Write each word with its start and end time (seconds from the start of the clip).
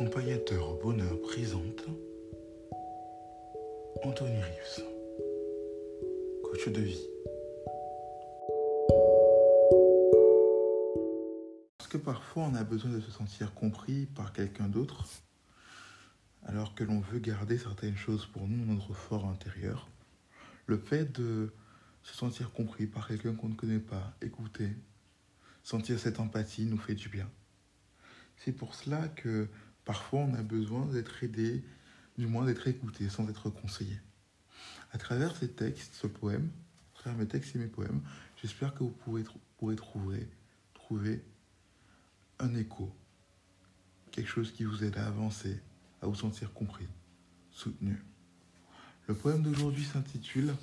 Accompagnateur 0.00 0.70
au 0.70 0.82
bonheur 0.82 1.20
présente 1.20 1.84
Anthony 4.02 4.40
Rives, 4.40 4.84
coach 6.42 6.68
de 6.68 6.80
vie. 6.80 7.06
Parce 11.76 11.90
que 11.90 11.98
parfois 11.98 12.44
on 12.44 12.54
a 12.54 12.64
besoin 12.64 12.90
de 12.90 13.00
se 13.00 13.10
sentir 13.10 13.52
compris 13.52 14.06
par 14.06 14.32
quelqu'un 14.32 14.68
d'autre, 14.68 15.04
alors 16.46 16.74
que 16.74 16.82
l'on 16.82 17.00
veut 17.00 17.18
garder 17.18 17.58
certaines 17.58 17.98
choses 17.98 18.24
pour 18.24 18.48
nous 18.48 18.64
notre 18.64 18.94
fort 18.94 19.26
intérieur. 19.26 19.86
Le 20.64 20.78
fait 20.78 21.12
de 21.12 21.52
se 22.02 22.14
sentir 22.14 22.52
compris 22.52 22.86
par 22.86 23.06
quelqu'un 23.06 23.34
qu'on 23.34 23.50
ne 23.50 23.54
connaît 23.54 23.78
pas, 23.78 24.14
écouter, 24.22 24.70
sentir 25.62 25.98
cette 25.98 26.20
empathie 26.20 26.64
nous 26.64 26.78
fait 26.78 26.94
du 26.94 27.10
bien. 27.10 27.30
C'est 28.38 28.52
pour 28.52 28.74
cela 28.74 29.06
que 29.08 29.46
Parfois, 29.84 30.20
on 30.20 30.34
a 30.34 30.42
besoin 30.42 30.86
d'être 30.86 31.22
aidé, 31.22 31.64
du 32.18 32.26
moins 32.26 32.44
d'être 32.44 32.68
écouté 32.68 33.08
sans 33.08 33.28
être 33.28 33.50
conseillé. 33.50 33.98
À 34.92 34.98
travers 34.98 35.36
ces 35.36 35.48
textes, 35.48 35.94
ce 35.94 36.06
poème, 36.06 36.50
travers 37.00 37.18
mes 37.18 37.26
textes 37.26 37.56
et 37.56 37.58
mes 37.58 37.66
poèmes, 37.66 38.02
j'espère 38.42 38.74
que 38.74 38.80
vous 38.80 38.90
pourrez, 38.90 39.24
pourrez 39.56 39.76
trouver, 39.76 40.28
trouver 40.74 41.24
un 42.38 42.54
écho, 42.54 42.94
quelque 44.10 44.28
chose 44.28 44.52
qui 44.52 44.64
vous 44.64 44.84
aide 44.84 44.98
à 44.98 45.06
avancer, 45.06 45.60
à 46.02 46.06
vous 46.06 46.14
sentir 46.14 46.52
compris, 46.52 46.88
soutenu. 47.52 48.02
Le 49.06 49.14
poème 49.14 49.42
d'aujourd'hui 49.42 49.84
s'intitule 49.84 50.54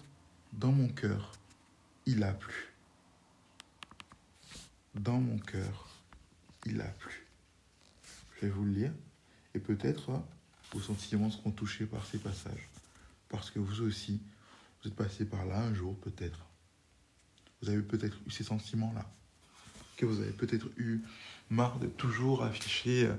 Dans 0.54 0.72
mon 0.72 0.90
cœur, 0.90 1.34
il 2.06 2.24
a 2.24 2.34
plu. 2.34 2.74
Dans 4.96 5.20
mon 5.20 5.40
cœur, 5.40 5.90
il 6.66 6.80
a 6.82 6.88
plu. 6.88 7.27
Je 8.38 8.46
vais 8.46 8.52
vous 8.52 8.64
le 8.64 8.72
lire. 8.72 8.94
Et 9.54 9.60
peut-être 9.60 10.22
vos 10.72 10.82
sentiments 10.82 11.32
seront 11.32 11.52
touchés 11.52 11.86
par 11.86 12.06
ces 12.06 12.20
passages. 12.20 12.70
Parce 13.30 13.52
que 13.52 13.60
vous 13.60 13.82
aussi, 13.82 14.22
vous 14.82 14.90
êtes 14.90 14.96
passé 14.96 15.26
par 15.26 15.46
là 15.46 15.60
un 15.60 15.74
jour, 15.74 15.98
peut-être. 15.98 16.40
Vous 17.62 17.70
avez 17.70 17.82
peut-être 17.82 18.18
eu 18.28 18.32
ces 18.32 18.44
sentiments-là. 18.44 19.10
Que 19.96 20.06
vous 20.06 20.22
avez 20.22 20.32
peut-être 20.32 20.68
eu 20.78 21.02
marre 21.50 21.80
de 21.80 21.88
toujours 21.88 22.44
afficher 22.44 23.12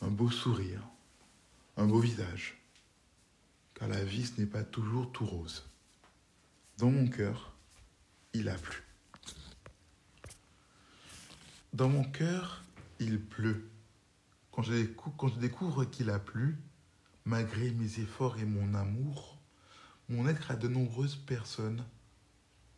un 0.00 0.08
beau 0.08 0.30
sourire, 0.30 0.80
un 1.76 1.86
beau 1.86 2.00
visage. 2.00 2.56
Car 3.74 3.88
la 3.88 4.02
vie, 4.02 4.24
ce 4.24 4.40
n'est 4.40 4.46
pas 4.46 4.64
toujours 4.64 5.12
tout 5.12 5.26
rose. 5.26 5.68
Dans 6.78 6.90
mon 6.90 7.06
cœur, 7.08 7.54
il 8.32 8.48
a 8.48 8.54
plu. 8.54 8.82
Dans 11.74 11.90
mon 11.90 12.04
cœur, 12.04 12.64
il 12.98 13.20
pleut. 13.20 13.68
Quand 14.56 14.62
je, 14.62 15.38
découvre, 15.38 15.84
qu'il 15.84 16.08
a 16.08 16.18
plu, 16.18 16.56
malgré 17.26 17.72
mes 17.72 18.00
efforts 18.00 18.38
et 18.38 18.46
mon 18.46 18.72
amour, 18.72 19.36
mon 20.08 20.26
être 20.26 20.50
à 20.50 20.56
de 20.56 20.66
nombreuses 20.66 21.16
personnes 21.16 21.84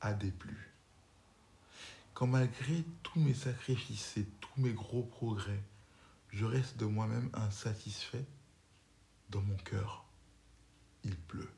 a 0.01 0.13
déplu. 0.13 0.73
Quand 2.15 2.27
malgré 2.27 2.85
tous 3.05 3.21
mes 3.21 3.33
sacrifices 3.33 4.17
et 4.17 4.27
tous 4.41 4.61
mes 4.61 4.73
gros 4.73 5.05
progrès, 5.05 5.63
je 6.31 6.45
reste 6.45 6.79
de 6.79 6.85
moi-même 6.85 7.31
insatisfait, 7.33 8.27
dans 9.31 9.43
mon 9.43 9.57
cœur, 9.59 10.05
il 11.05 11.17
pleut. 11.17 11.53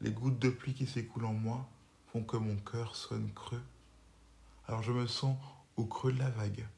Les 0.00 0.12
gouttes 0.12 0.38
de 0.38 0.50
pluie 0.50 0.74
qui 0.74 0.86
s'écoulent 0.86 1.24
en 1.24 1.34
moi 1.34 1.68
font 2.12 2.22
que 2.22 2.36
mon 2.36 2.54
cœur 2.54 2.94
sonne 2.94 3.32
creux. 3.34 3.64
Alors 4.68 4.84
je 4.84 4.92
me 4.92 5.08
sens 5.08 5.36
au 5.76 5.86
creux 5.86 6.12
de 6.12 6.20
la 6.20 6.30
vague, 6.30 6.68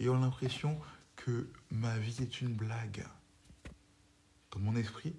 ayant 0.00 0.18
l'impression 0.18 0.80
ma 1.70 1.98
vie 1.98 2.22
est 2.22 2.40
une 2.40 2.54
blague. 2.54 3.04
Dans 4.52 4.60
mon 4.60 4.76
esprit, 4.76 5.14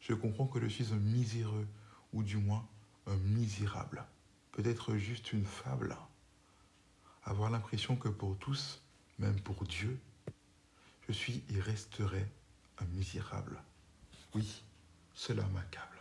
je 0.00 0.14
comprends 0.14 0.46
que 0.46 0.60
je 0.60 0.66
suis 0.66 0.92
un 0.92 0.98
miséreux, 0.98 1.66
ou 2.12 2.22
du 2.22 2.36
moins 2.36 2.66
un 3.06 3.16
misérable. 3.16 4.04
Peut-être 4.52 4.96
juste 4.96 5.32
une 5.32 5.44
fable. 5.44 5.96
Avoir 7.24 7.50
l'impression 7.50 7.96
que 7.96 8.08
pour 8.08 8.36
tous, 8.38 8.80
même 9.18 9.38
pour 9.40 9.64
Dieu, 9.64 9.98
je 11.06 11.12
suis 11.12 11.42
et 11.50 11.60
resterai 11.60 12.26
un 12.78 12.86
misérable. 12.86 13.62
Oui, 14.34 14.62
cela 15.14 15.44
m'accable. 15.48 15.98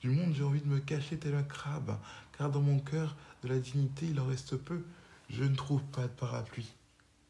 Du 0.00 0.10
monde, 0.10 0.34
j'ai 0.34 0.42
envie 0.42 0.60
de 0.60 0.66
me 0.66 0.80
cacher 0.80 1.18
tel 1.18 1.34
un 1.34 1.44
crabe, 1.44 1.98
car 2.36 2.50
dans 2.50 2.62
mon 2.62 2.80
cœur, 2.80 3.16
de 3.42 3.48
la 3.48 3.58
dignité, 3.58 4.06
il 4.06 4.18
en 4.18 4.26
reste 4.26 4.56
peu. 4.56 4.84
Je 5.30 5.44
ne 5.44 5.54
trouve 5.54 5.82
pas 5.84 6.02
de 6.02 6.12
parapluie. 6.12 6.72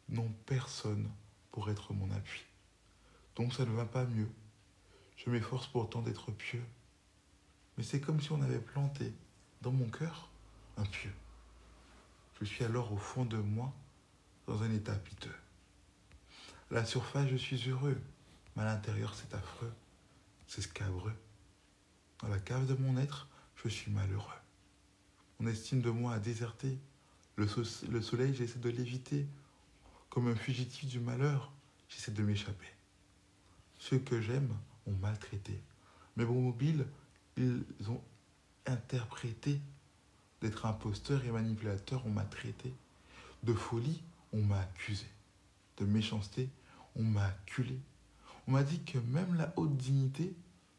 Non, 0.09 0.33
personne 0.47 1.09
pour 1.53 1.71
être 1.71 1.93
mon 1.93 2.11
appui. 2.11 2.43
Donc 3.37 3.55
ça 3.55 3.65
ne 3.65 3.71
va 3.71 3.85
pas 3.85 4.05
mieux. 4.05 4.29
Je 5.17 5.31
m'efforce 5.31 5.69
pourtant 5.69 6.03
d'être 6.03 6.33
pieux. 6.33 6.65
Mais 7.77 7.85
c'est 7.85 8.01
comme 8.01 8.21
si 8.21 8.33
on 8.33 8.43
avait 8.43 8.59
planté 8.59 9.13
dans 9.61 9.73
mon 9.73 9.89
cœur 9.89 10.29
un 10.77 10.85
pieu. 10.85 11.13
Je 12.41 12.45
suis 12.45 12.65
alors 12.65 12.93
au 12.93 12.97
fond 12.97 13.25
de 13.25 13.37
moi 13.37 13.73
dans 14.47 14.63
un 14.63 14.73
état 14.73 14.97
piteux. 14.97 15.35
À 16.71 16.75
la 16.75 16.85
surface, 16.85 17.29
je 17.29 17.37
suis 17.37 17.69
heureux, 17.69 18.01
mais 18.57 18.63
à 18.63 18.65
l'intérieur, 18.65 19.15
c'est 19.15 19.35
affreux, 19.35 19.73
c'est 20.47 20.63
scabreux. 20.63 21.15
Dans 22.21 22.29
la 22.29 22.39
cave 22.39 22.67
de 22.67 22.75
mon 22.75 22.97
être, 22.97 23.29
je 23.57 23.69
suis 23.69 23.91
malheureux. 23.93 24.41
Mon 25.39 25.49
estime 25.49 25.83
de 25.83 25.91
moi 25.91 26.15
a 26.15 26.19
déserté. 26.19 26.79
Le, 27.37 27.47
le 27.89 28.03
soleil, 28.03 28.35
j'essaie 28.35 28.59
de 28.59 28.71
l'éviter. 28.71 29.27
Comme 30.13 30.29
un 30.29 30.37
fugitif 30.37 30.91
du 30.91 31.01
malheur, 31.01 31.51
j'essaie 31.89 32.13
de 32.13 32.23
m'échapper. 32.23 32.69
Ceux 33.79 33.99
que 33.99 34.21
j'aime 34.21 34.55
ont 34.87 34.93
maltraité. 34.93 35.59
Mes 36.17 36.27
bons 36.27 36.43
mobiles, 36.43 36.87
ils 37.39 37.65
ont 37.89 38.03
interprété 38.67 39.59
d'être 40.43 40.67
imposteur 40.67 41.25
et 41.25 41.31
manipulateur, 41.31 42.05
on 42.05 42.11
m'a 42.11 42.27
traité. 42.27 42.75
De 43.43 43.55
folie, 43.55 44.03
on 44.35 44.43
m'a 44.43 44.61
accusé. 44.61 45.07
De 45.79 45.87
méchanceté, 45.87 46.51
on 46.95 47.05
m'a 47.05 47.25
acculé. 47.25 47.81
On 48.47 48.51
m'a 48.51 48.65
dit 48.65 48.85
que 48.85 48.99
même 48.99 49.35
la 49.37 49.55
haute 49.57 49.79
dignité 49.79 50.37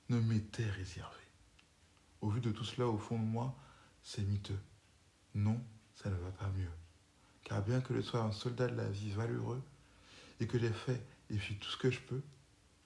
ne 0.09 0.19
m'était 0.19 0.69
réservée. 0.69 1.27
Au 2.21 2.29
vu 2.29 2.39
de 2.39 2.51
tout 2.51 2.65
cela, 2.65 2.87
au 2.87 2.99
fond 2.99 3.17
de 3.17 3.25
moi, 3.25 3.57
c'est 4.03 4.21
miteux. 4.21 4.61
Non, 5.33 5.59
ça 5.95 6.11
ne 6.11 6.15
va 6.17 6.29
pas 6.29 6.49
mieux. 6.49 6.69
Car 7.43 7.61
bien 7.61 7.81
que 7.81 7.93
je 7.93 8.01
sois 8.01 8.21
un 8.21 8.31
soldat 8.31 8.67
de 8.67 8.75
la 8.75 8.89
vie 8.89 9.11
valeureux 9.11 9.61
et 10.39 10.47
que 10.47 10.57
j'ai 10.57 10.71
fait 10.71 11.05
et 11.29 11.37
fait 11.37 11.55
tout 11.55 11.69
ce 11.69 11.77
que 11.77 11.91
je 11.91 11.99
peux, 11.99 12.21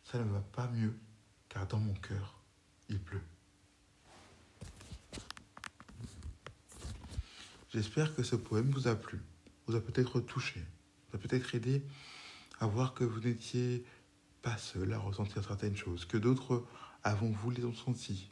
ça 0.04 0.20
ne 0.20 0.32
va 0.32 0.42
pas 0.42 0.68
mieux, 0.68 0.94
car 1.50 1.68
dans 1.68 1.80
mon 1.80 1.94
cœur, 1.94 2.40
il 2.90 3.00
pleut. 3.00 3.22
J'espère 7.74 8.16
que 8.16 8.24
ce 8.24 8.36
poème 8.36 8.72
vous 8.72 8.88
a 8.88 8.96
plu, 8.96 9.22
vous 9.68 9.76
a 9.76 9.82
peut-être 9.82 10.20
touché, 10.22 10.64
vous 11.10 11.18
a 11.18 11.20
peut-être 11.20 11.54
aidé 11.54 11.84
à 12.60 12.66
voir 12.66 12.94
que 12.94 13.04
vous 13.04 13.20
n'étiez 13.20 13.86
pas 14.42 14.58
seul 14.58 14.94
à 14.94 14.98
ressentir 14.98 15.44
certaines 15.44 15.76
choses, 15.76 16.06
que 16.06 16.18
d'autres 16.18 16.66
avant 17.04 17.30
vous 17.30 17.52
les 17.52 17.66
ont 17.66 17.74
senties, 17.74 18.32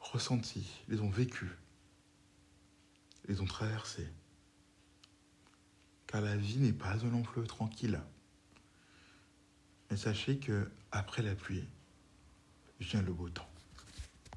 ressenties, 0.00 0.70
les 0.88 1.00
ont 1.00 1.10
vécues, 1.10 1.56
les 3.26 3.40
ont 3.40 3.46
traversées 3.46 4.08
car 6.08 6.22
la 6.22 6.36
vie 6.36 6.58
n'est 6.58 6.72
pas 6.72 6.94
un 7.04 7.10
long 7.10 7.22
fleuve 7.22 7.46
tranquille. 7.46 8.00
Mais 9.90 9.96
sachez 9.96 10.38
que 10.38 10.68
après 10.90 11.22
la 11.22 11.34
pluie 11.34 11.68
vient 12.80 13.02
le 13.02 13.12
beau 13.12 13.28
temps. 13.28 13.48